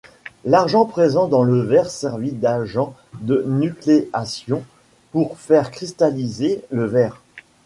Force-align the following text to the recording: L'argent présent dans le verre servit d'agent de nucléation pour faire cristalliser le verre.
L'argent 0.45 0.87
présent 0.87 1.27
dans 1.27 1.43
le 1.43 1.59
verre 1.61 1.91
servit 1.91 2.31
d'agent 2.31 2.95
de 3.19 3.43
nucléation 3.47 4.63
pour 5.11 5.37
faire 5.37 5.69
cristalliser 5.69 6.63
le 6.71 6.85
verre. 6.85 7.21